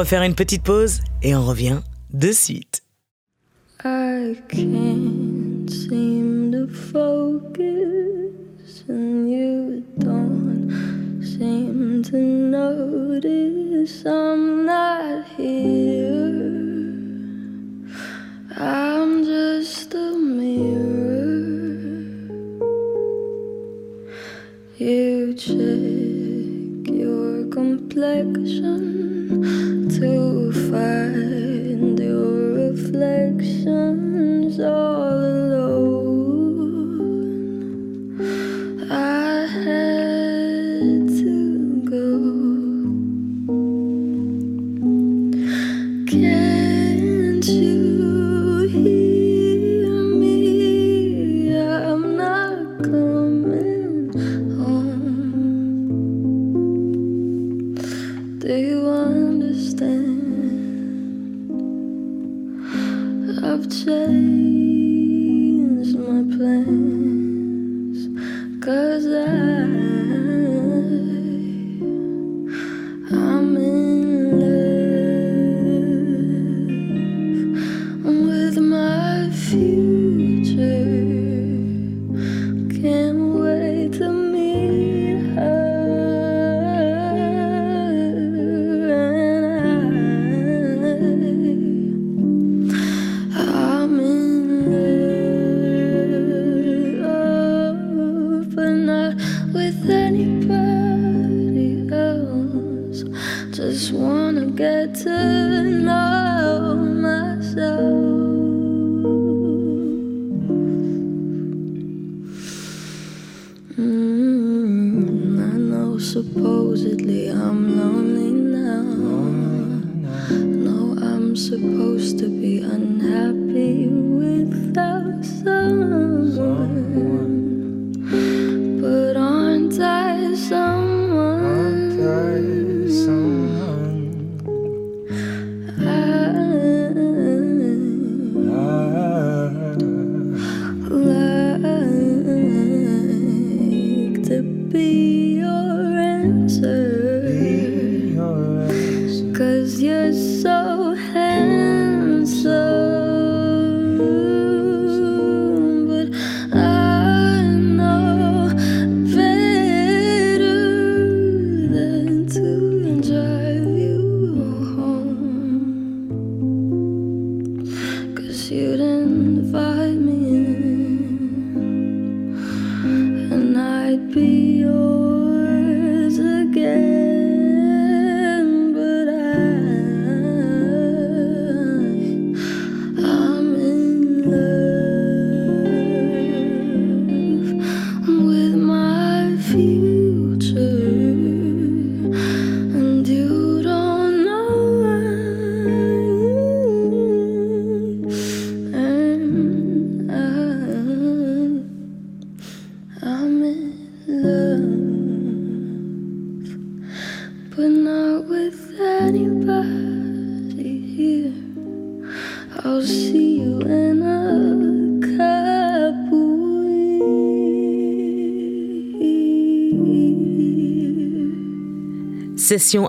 va 0.00 0.06
faire 0.06 0.22
une 0.22 0.34
petite 0.34 0.62
pause 0.62 1.00
et 1.22 1.34
on 1.34 1.44
revient 1.44 1.80
de 2.14 2.32
suite. 2.32 2.82
I 3.84 4.34
can't 4.48 5.68
seem 5.68 6.50
to 6.52 6.66
focus, 6.68 7.62
and 8.88 9.30
you 9.30 9.84
don't 9.98 10.70
seem 11.22 12.02
to 12.04 12.16
notice 12.16 14.06
I'm 14.06 14.64
not 14.64 15.26
here. 15.36 16.48
I'm 18.56 19.22
just 19.22 19.94
a 19.94 20.12
mirror. 20.16 21.10
You 24.78 25.34
check 25.34 26.88
your 26.88 27.44
complexion 27.50 28.99
too 30.00 30.50
far. 30.70 31.09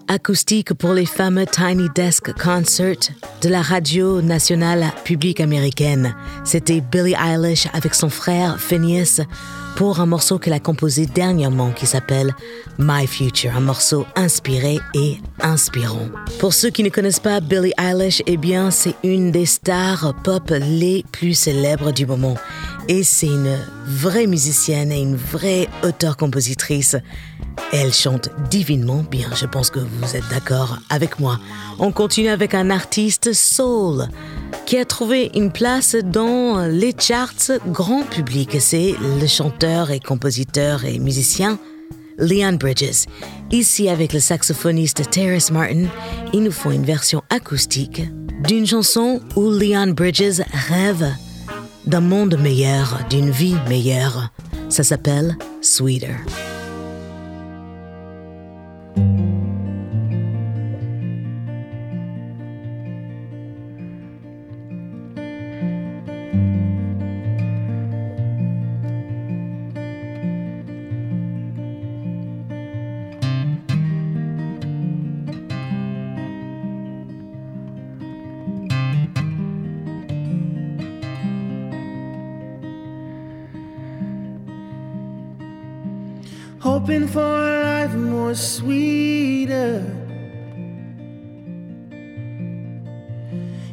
Acoustique 0.09 0.73
pour 0.73 0.91
les 0.91 1.05
fameux 1.05 1.45
Tiny 1.45 1.87
Desk 1.95 2.33
Concert 2.33 2.97
de 3.41 3.47
la 3.47 3.61
radio 3.61 4.21
nationale 4.21 4.91
publique 5.05 5.39
américaine. 5.39 6.13
C'était 6.43 6.81
Billie 6.81 7.15
Eilish 7.15 7.67
avec 7.71 7.95
son 7.95 8.09
frère 8.09 8.59
Phineas 8.59 9.21
pour 9.77 10.01
un 10.01 10.05
morceau 10.05 10.39
qu'elle 10.39 10.51
a 10.51 10.59
composé 10.59 11.05
dernièrement 11.05 11.71
qui 11.71 11.85
s'appelle 11.85 12.35
My 12.79 13.07
Future, 13.07 13.55
un 13.55 13.61
morceau 13.61 14.05
inspiré 14.17 14.79
et 14.93 15.17
inspirant. 15.39 16.09
Pour 16.39 16.53
ceux 16.53 16.69
qui 16.69 16.83
ne 16.83 16.89
connaissent 16.89 17.21
pas 17.21 17.39
Billie 17.39 17.73
Eilish, 17.79 18.21
eh 18.25 18.35
bien, 18.35 18.71
c'est 18.71 18.95
une 19.05 19.31
des 19.31 19.45
stars 19.45 20.13
pop 20.23 20.51
les 20.51 21.05
plus 21.13 21.33
célèbres 21.33 21.93
du 21.93 22.05
moment. 22.05 22.35
Et 22.89 23.03
c'est 23.03 23.27
une 23.27 23.57
vraie 23.85 24.27
musicienne 24.27 24.91
et 24.91 24.99
une 24.99 25.15
vraie 25.15 25.69
auteure-compositrice. 25.83 26.97
Elle 27.73 27.93
chante 27.93 28.29
divinement 28.49 29.03
bien, 29.09 29.29
je 29.35 29.45
pense 29.45 29.69
que 29.69 29.79
vous 29.79 30.15
êtes 30.15 30.27
d'accord 30.29 30.79
avec 30.89 31.19
moi. 31.19 31.39
On 31.79 31.91
continue 31.91 32.29
avec 32.29 32.53
un 32.53 32.69
artiste 32.69 33.33
soul 33.33 34.07
qui 34.65 34.77
a 34.77 34.85
trouvé 34.85 35.31
une 35.35 35.51
place 35.51 35.95
dans 35.95 36.65
les 36.67 36.93
charts 36.97 37.51
grand 37.67 38.03
public. 38.03 38.57
C'est 38.59 38.93
le 39.19 39.27
chanteur 39.27 39.91
et 39.91 39.99
compositeur 39.99 40.85
et 40.85 40.99
musicien 40.99 41.59
Leon 42.17 42.53
Bridges. 42.53 43.05
Ici 43.51 43.89
avec 43.89 44.13
le 44.13 44.19
saxophoniste 44.19 45.09
Terrace 45.09 45.51
Martin, 45.51 45.85
il 46.33 46.43
nous 46.43 46.51
faut 46.51 46.71
une 46.71 46.85
version 46.85 47.23
acoustique 47.29 48.03
d'une 48.43 48.67
chanson 48.67 49.21
où 49.35 49.49
Leon 49.49 49.93
Bridges 49.93 50.41
rêve 50.69 51.07
d'un 51.85 52.01
monde 52.01 52.37
meilleur, 52.39 52.99
d'une 53.09 53.31
vie 53.31 53.55
meilleure. 53.67 54.29
Ça 54.69 54.83
s'appelle 54.83 55.35
Sweeter. 55.61 56.15
Sweeter. 89.41 89.83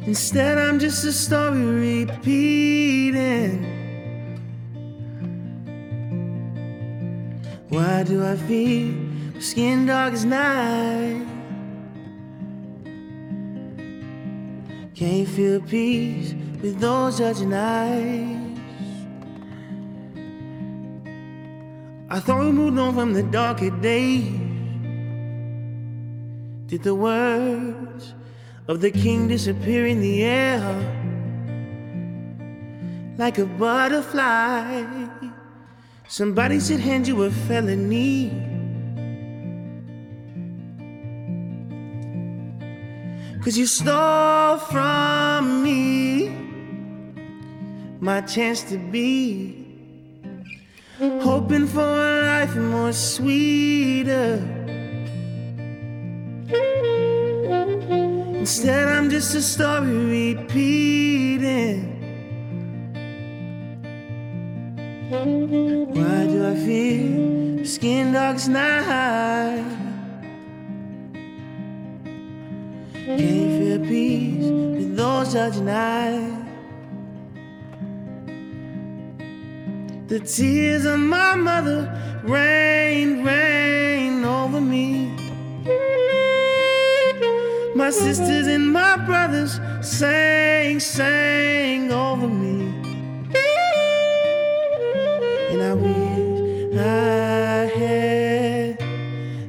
Instead, 0.05 0.57
I'm 0.57 0.79
just 0.79 1.03
a 1.05 1.11
story 1.11 1.61
repeating. 2.07 3.65
Why 7.69 8.03
do 8.03 8.25
I 8.25 8.35
feel 8.35 8.95
skin 9.39 9.85
dark 9.85 10.13
as 10.13 10.25
night? 10.25 11.27
Can't 14.95 15.27
feel 15.27 15.61
peace 15.61 16.33
with 16.61 16.79
those 16.79 17.19
judging 17.19 17.53
eyes. 17.53 18.37
I 22.09 22.19
thought 22.19 22.39
we 22.39 22.51
moved 22.51 22.79
on 22.79 22.95
from 22.95 23.13
the 23.13 23.21
darker 23.21 23.69
days. 23.69 24.38
Did 26.69 26.83
the 26.83 26.93
words 26.93 28.13
of 28.67 28.79
the 28.79 28.91
king 28.91 29.27
disappear 29.27 29.87
in 29.87 30.01
the 30.01 30.23
air 30.23 30.61
like 33.17 33.39
a 33.39 33.47
butterfly? 33.47 34.85
Somebody 36.07 36.59
should 36.59 36.79
hand 36.79 37.07
you 37.07 37.23
a 37.23 37.31
felony. 37.31 38.29
Cause 43.43 43.57
you 43.57 43.65
stole 43.65 44.59
from 44.59 45.63
me 45.63 46.29
my 47.99 48.21
chance 48.21 48.61
to 48.69 48.77
be 48.77 49.65
hoping 50.99 51.65
for 51.65 51.81
a 51.81 52.21
life 52.27 52.55
more 52.55 52.93
sweeter. 52.93 54.58
Instead, 58.49 58.87
I'm 58.87 59.11
just 59.11 59.35
a 59.35 59.43
story 59.43 60.33
repeating. 60.33 61.83
Why 65.93 66.25
do 66.25 66.47
I 66.47 66.55
feel 66.55 67.63
skin 67.63 68.15
as 68.15 68.47
night? 68.49 69.63
Can't 73.05 73.51
feel 73.59 73.79
peace 73.81 74.49
with 74.49 74.97
those 74.97 75.31
judging 75.31 75.69
eyes. 75.69 76.33
The 80.07 80.19
tears 80.21 80.85
of 80.85 80.99
my 80.99 81.35
mother 81.35 81.81
rain, 82.23 83.23
rain 83.23 84.25
over 84.25 84.59
me. 84.59 85.18
My 87.79 87.91
sisters 87.91 88.47
and 88.47 88.73
my 88.73 88.97
brothers 89.05 89.57
sang, 89.79 90.81
sang 90.81 91.89
over 91.93 92.27
me. 92.27 92.75
And 95.51 95.61
I 95.63 95.73
wish 95.75 96.77
I 96.77 97.71
had 97.79 98.81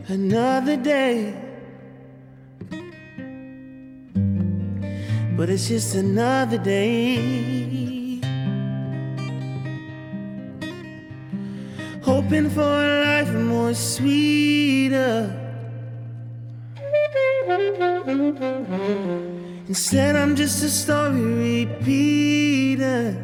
another 0.09 0.77
day. 0.77 1.35
But 5.37 5.51
it's 5.51 5.67
just 5.67 5.97
another 5.97 6.59
day. 6.59 8.21
Hoping 12.03 12.49
for 12.49 12.63
a 12.63 13.05
life 13.05 13.33
more 13.33 13.75
sweeter. 13.75 15.40
Instead, 19.69 20.15
I'm 20.15 20.37
just 20.37 20.63
a 20.63 20.69
story 20.69 21.65
repeater. 21.67 23.17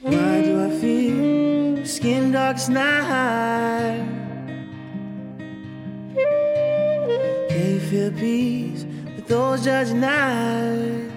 Why 0.00 0.42
do 0.42 0.64
I 0.64 0.70
feel 0.80 1.84
skin 1.84 2.30
dark's 2.32 2.68
night? 2.68 4.06
Can 7.48 7.74
you 7.74 7.80
feel 7.80 8.12
peace 8.12 8.84
with 9.16 9.26
those 9.26 9.64
judging 9.64 10.04
eyes? 10.04 11.09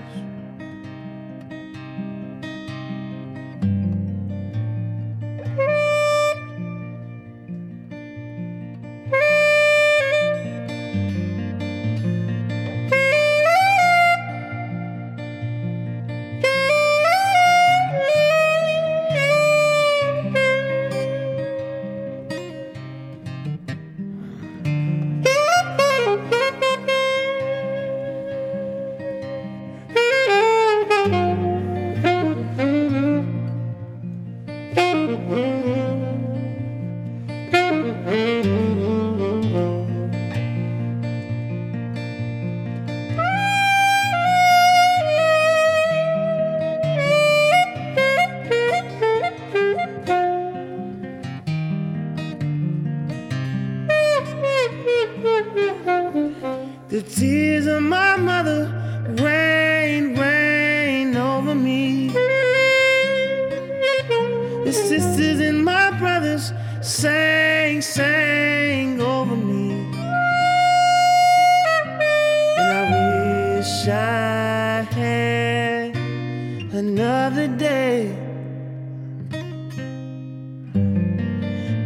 Day. 77.64 78.12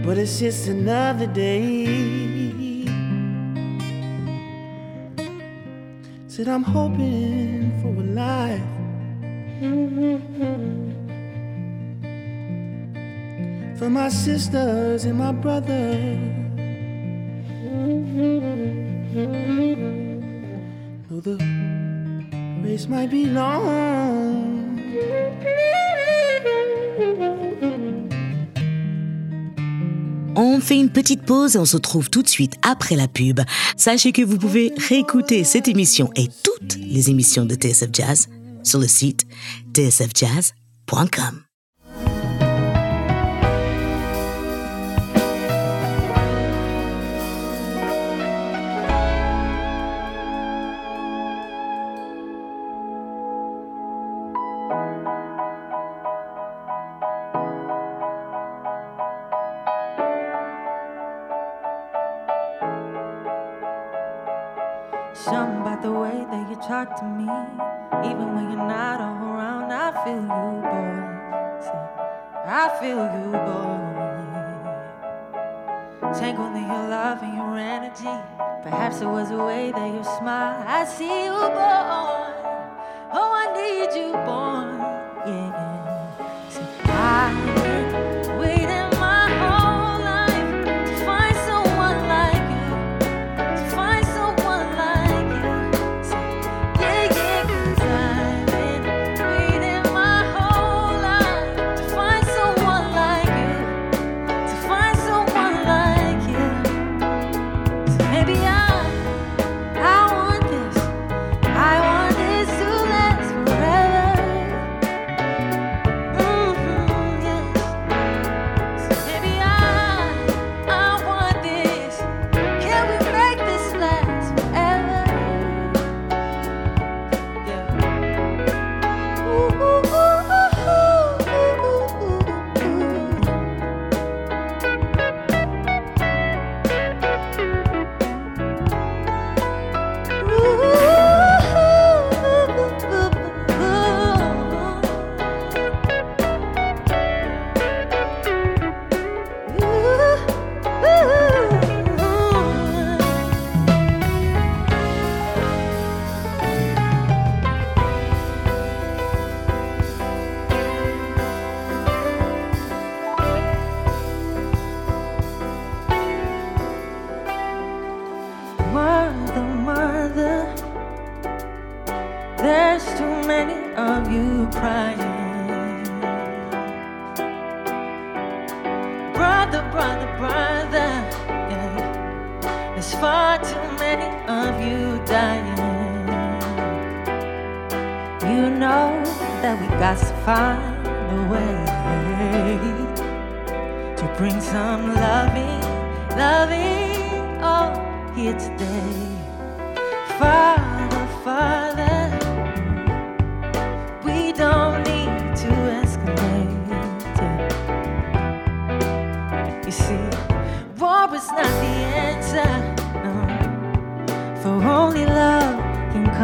But 0.04 0.18
it's 0.18 0.40
just 0.40 0.68
another 0.68 1.28
day. 1.28 2.86
Said 6.28 6.48
I'm 6.48 6.64
hoping 6.64 7.72
for 7.82 7.94
a 8.04 8.08
life. 8.24 8.74
For 13.78 13.90
my 13.90 14.10
sisters 14.10 15.06
and 15.06 15.18
my 15.20 15.32
brothers. 15.32 16.18
Though 21.08 21.22
the 21.30 21.38
race 22.64 22.88
might 22.88 23.12
be 23.12 23.26
long. 23.26 24.57
On 30.40 30.60
fait 30.60 30.78
une 30.78 30.92
petite 30.92 31.24
pause 31.24 31.56
et 31.56 31.60
on 31.60 31.66
se 31.66 31.78
retrouve 31.78 32.12
tout 32.12 32.22
de 32.22 32.28
suite 32.28 32.56
après 32.62 32.96
la 32.96 33.08
pub. 33.08 33.40
Sachez 33.76 34.12
que 34.12 34.22
vous 34.22 34.38
pouvez 34.38 34.72
réécouter 34.78 35.44
cette 35.44 35.68
émission 35.68 36.12
et 36.16 36.28
toutes 36.44 36.78
les 36.78 37.10
émissions 37.10 37.46
de 37.46 37.56
TSF 37.56 37.90
Jazz 37.92 38.28
sur 38.64 38.80
le 38.80 38.88
site 38.88 39.26
tsfjazz.com. 39.74 41.47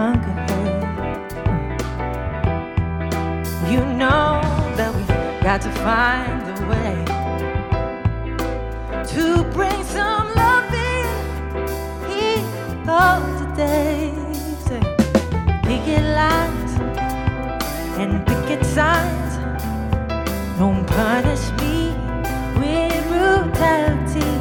conquer. 0.04 0.36
You 3.72 3.82
know 4.02 4.42
that 4.78 4.92
we've 4.96 5.44
got 5.48 5.62
to 5.62 5.72
find 5.88 6.42
a 6.54 6.60
way 6.72 6.96
to 9.14 9.44
bring 9.56 9.80
some 9.98 10.28
love 10.42 10.74
in 10.74 11.06
oh, 13.02 13.22
today. 13.42 14.12
Say, 14.66 14.82
picket 15.68 16.06
lines 16.20 16.74
and 18.02 18.12
picket 18.28 18.66
signs. 18.66 19.32
Don't 20.60 20.86
punish 20.86 21.46
me 21.62 21.78
with 22.60 23.04
brutality. 23.12 24.34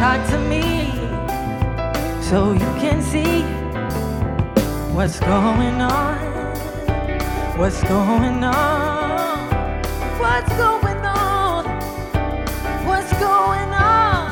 Talk 0.00 0.20
to 0.32 0.38
me 0.52 0.64
so 2.28 2.52
you 2.52 2.70
can 2.82 3.00
see 3.02 3.59
what's 5.00 5.18
going 5.20 5.80
on? 5.80 6.18
What's 7.56 7.82
going 7.84 8.44
on? 8.44 9.48
What's 10.20 10.52
going 10.58 11.06
on? 11.06 11.64
What's 12.84 13.12
going 13.14 13.72
on? 13.72 14.30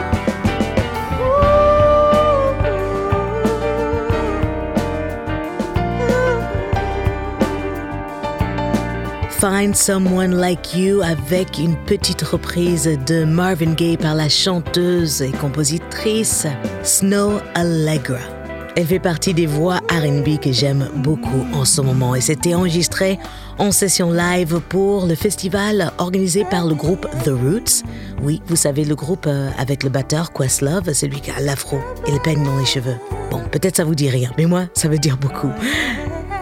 Find 9.30 9.74
Someone 9.74 10.32
Like 10.32 10.74
You 10.74 11.02
avec 11.02 11.58
une 11.58 11.76
petite 11.86 12.20
reprise 12.20 12.84
de 13.06 13.24
Marvin 13.24 13.72
Gaye 13.72 13.96
par 13.96 14.14
la 14.14 14.28
chanteuse 14.28 15.22
et 15.22 15.32
compositrice 15.32 16.46
Snow 16.82 17.40
Allegra. 17.54 18.37
Elle 18.78 18.86
fait 18.86 19.00
partie 19.00 19.34
des 19.34 19.46
voix 19.46 19.80
RB 19.90 20.38
que 20.40 20.52
j'aime 20.52 20.88
beaucoup 20.94 21.44
en 21.52 21.64
ce 21.64 21.80
moment 21.80 22.14
et 22.14 22.20
c'était 22.20 22.54
enregistré 22.54 23.18
en 23.58 23.72
session 23.72 24.12
live 24.12 24.60
pour 24.68 25.06
le 25.06 25.16
festival 25.16 25.90
organisé 25.98 26.44
par 26.44 26.64
le 26.64 26.76
groupe 26.76 27.08
The 27.24 27.30
Roots. 27.30 27.82
Oui, 28.22 28.40
vous 28.46 28.54
savez, 28.54 28.84
le 28.84 28.94
groupe 28.94 29.26
euh, 29.26 29.50
avec 29.58 29.82
le 29.82 29.90
batteur 29.90 30.32
Questlove, 30.32 30.92
celui 30.92 31.20
qui 31.20 31.32
a 31.32 31.40
l'afro 31.40 31.80
et 32.06 32.12
le 32.12 32.20
peigne 32.20 32.44
dans 32.44 32.56
les 32.56 32.66
cheveux. 32.66 32.94
Bon, 33.32 33.40
peut-être 33.50 33.78
ça 33.78 33.84
vous 33.84 33.96
dit 33.96 34.10
rien, 34.10 34.30
mais 34.38 34.46
moi, 34.46 34.66
ça 34.74 34.86
veut 34.86 34.98
dire 34.98 35.16
beaucoup. 35.16 35.50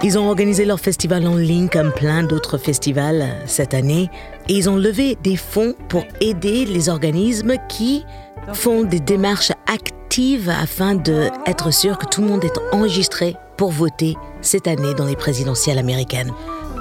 Ils 0.03 0.19
ont 0.19 0.29
organisé 0.29 0.67
leur 0.67 0.79
festival 0.79 1.27
en 1.27 1.37
ligne 1.37 1.71
comme 1.71 1.91
plein 1.91 2.23
d'autres 2.23 2.59
festivals 2.59 3.23
euh, 3.23 3.45
cette 3.47 3.73
année 3.73 4.11
et 4.51 4.53
ils 4.53 4.69
ont 4.69 4.77
levé 4.77 5.17
des 5.23 5.37
fonds 5.37 5.75
pour 5.89 6.05
aider 6.21 6.67
les 6.67 6.91
organismes 6.91 7.55
qui 7.71 8.05
font 8.53 8.85
des 8.85 9.01
démarches 9.01 9.53
actives 9.67 10.49
afin 10.49 10.95
d'être 10.95 11.73
sûr 11.73 11.99
que 11.99 12.07
tout 12.07 12.23
le 12.23 12.29
monde 12.29 12.45
est 12.45 12.59
enregistré 12.73 13.37
pour 13.57 13.71
voter 13.71 14.17
cette 14.41 14.67
année 14.67 14.95
dans 14.95 15.07
les 15.07 15.17
présidentielles 15.17 15.79
américaines. 15.79 16.33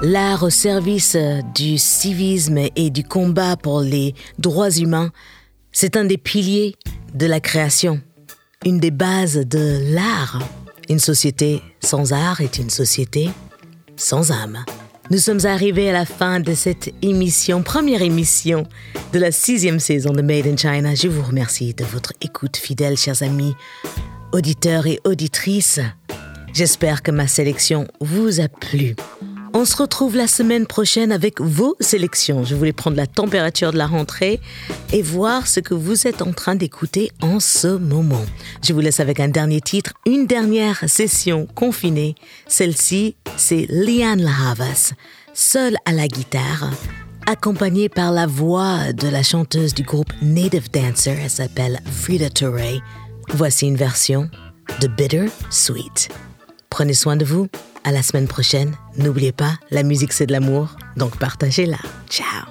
L'art 0.02 0.42
au 0.42 0.50
service 0.50 1.16
du 1.54 1.78
civisme 1.78 2.58
et 2.76 2.90
du 2.90 3.02
combat 3.02 3.56
pour 3.56 3.80
les 3.80 4.14
droits 4.38 4.70
humains, 4.70 5.10
c'est 5.72 5.96
un 5.96 6.04
des 6.04 6.18
piliers 6.18 6.76
de 7.14 7.26
la 7.26 7.40
création, 7.40 8.00
une 8.64 8.78
des 8.78 8.90
bases 8.90 9.36
de 9.36 9.94
l'art. 9.94 10.38
Une 10.88 10.98
société 10.98 11.62
sans 11.80 12.12
art 12.12 12.40
est 12.40 12.58
une 12.58 12.70
société 12.70 13.30
sans 13.96 14.30
âme. 14.30 14.64
Nous 15.08 15.18
sommes 15.18 15.46
arrivés 15.46 15.90
à 15.90 15.92
la 15.92 16.04
fin 16.04 16.40
de 16.40 16.52
cette 16.52 16.92
émission, 17.00 17.62
première 17.62 18.02
émission 18.02 18.64
de 19.12 19.20
la 19.20 19.30
sixième 19.30 19.78
saison 19.78 20.10
de 20.10 20.20
Made 20.20 20.48
in 20.48 20.56
China. 20.56 20.96
Je 20.96 21.06
vous 21.06 21.22
remercie 21.22 21.74
de 21.74 21.84
votre 21.84 22.12
écoute 22.20 22.56
fidèle, 22.56 22.96
chers 22.96 23.22
amis, 23.22 23.54
auditeurs 24.32 24.88
et 24.88 24.98
auditrices. 25.04 25.78
J'espère 26.52 27.04
que 27.04 27.12
ma 27.12 27.28
sélection 27.28 27.86
vous 28.00 28.40
a 28.40 28.48
plu. 28.48 28.96
On 29.58 29.64
se 29.64 29.74
retrouve 29.74 30.16
la 30.16 30.26
semaine 30.26 30.66
prochaine 30.66 31.10
avec 31.10 31.40
vos 31.40 31.76
sélections. 31.80 32.44
Je 32.44 32.54
voulais 32.54 32.74
prendre 32.74 32.98
la 32.98 33.06
température 33.06 33.72
de 33.72 33.78
la 33.78 33.86
rentrée 33.86 34.38
et 34.92 35.00
voir 35.00 35.46
ce 35.46 35.60
que 35.60 35.72
vous 35.72 36.06
êtes 36.06 36.20
en 36.20 36.32
train 36.32 36.56
d'écouter 36.56 37.10
en 37.22 37.40
ce 37.40 37.68
moment. 37.68 38.26
Je 38.62 38.74
vous 38.74 38.80
laisse 38.80 39.00
avec 39.00 39.18
un 39.18 39.28
dernier 39.28 39.62
titre, 39.62 39.94
une 40.04 40.26
dernière 40.26 40.84
session 40.86 41.48
confinée. 41.54 42.16
Celle-ci, 42.46 43.16
c'est 43.38 43.64
Liane 43.70 44.20
Lahavas, 44.20 44.92
seule 45.32 45.78
à 45.86 45.92
la 45.92 46.06
guitare, 46.06 46.70
accompagnée 47.24 47.88
par 47.88 48.12
la 48.12 48.26
voix 48.26 48.92
de 48.92 49.08
la 49.08 49.22
chanteuse 49.22 49.72
du 49.72 49.84
groupe 49.84 50.12
Native 50.20 50.70
Dancer. 50.70 51.16
Elle 51.18 51.30
s'appelle 51.30 51.80
Frida 51.90 52.28
Touré. 52.28 52.82
Voici 53.30 53.66
une 53.66 53.76
version 53.76 54.28
de 54.82 54.86
Bitter 54.86 55.30
Sweet. 55.48 56.10
Prenez 56.68 56.92
soin 56.92 57.16
de 57.16 57.24
vous. 57.24 57.48
À 57.86 57.92
la 57.92 58.02
semaine 58.02 58.26
prochaine. 58.26 58.74
N'oubliez 58.98 59.30
pas, 59.30 59.60
la 59.70 59.84
musique 59.84 60.12
c'est 60.12 60.26
de 60.26 60.32
l'amour, 60.32 60.74
donc 60.96 61.16
partagez-la. 61.18 61.78
Ciao. 62.10 62.46